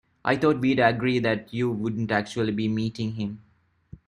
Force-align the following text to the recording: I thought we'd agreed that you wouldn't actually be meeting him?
I 0.25 0.35
thought 0.35 0.61
we'd 0.61 0.79
agreed 0.79 1.25
that 1.25 1.53
you 1.53 1.69
wouldn't 1.69 2.11
actually 2.11 2.53
be 2.53 2.67
meeting 2.67 3.11
him? 3.13 3.43